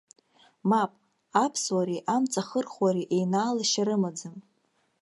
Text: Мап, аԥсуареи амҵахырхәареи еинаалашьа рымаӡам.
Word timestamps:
Мап, 0.69 0.91
аԥсуареи 1.43 2.05
амҵахырхәареи 2.15 3.09
еинаалашьа 3.15 3.83
рымаӡам. 3.87 4.37